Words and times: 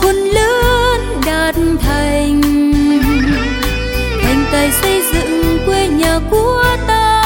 khôn 0.00 0.16
lớn 0.16 1.20
đạt 1.26 1.54
thành. 1.82 2.40
Thành 4.22 4.44
tài 4.52 4.70
xây 4.82 5.02
dựng 5.12 5.58
quê 5.66 5.88
nhà 5.88 6.18
của 6.30 6.64
ta. 6.86 7.22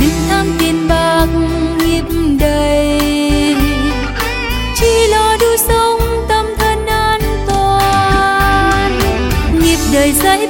Đừng 0.00 0.28
tham 0.28 0.46
tiền 0.58 0.88
bạc 0.88 1.26
nghiệp 1.78 2.04
đầy. 2.40 3.56
Chỉ 4.80 5.06
lo 5.10 5.36
đu 5.40 5.56
sống 5.68 6.26
tâm 6.28 6.46
thân 6.58 6.86
an 6.86 7.20
toàn. 7.46 8.98
Nghiệp 9.62 9.78
đời 9.92 10.12
giải 10.12 10.48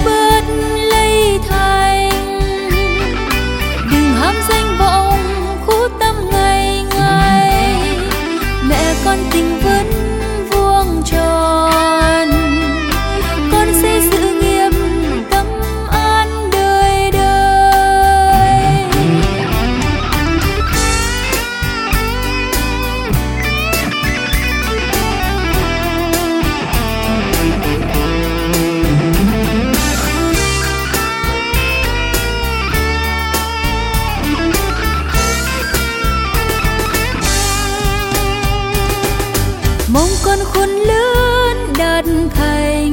con 40.38 40.46
khôn 40.46 40.68
lớn 40.68 41.72
đạt 41.78 42.04
thành. 42.34 42.92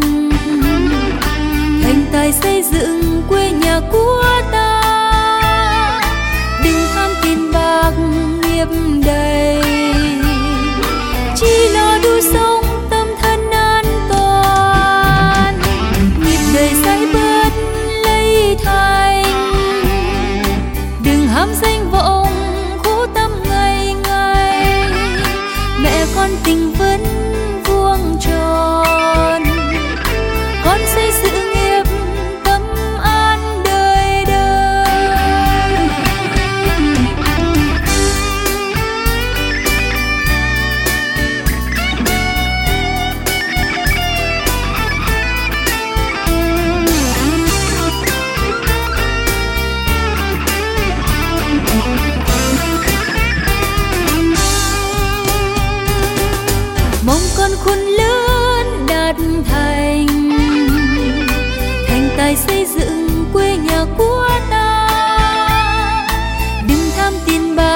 Thành 1.83 2.05
tài 2.11 2.31
xây 2.31 2.63
dựng 2.63 3.04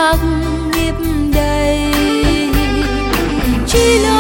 khắc 0.10 0.20
nghiệp 0.74 0.94
đầy. 1.34 1.94
Chỉ 3.68 4.00
lo 4.00 4.19